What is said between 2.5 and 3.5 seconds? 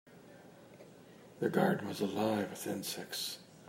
insects.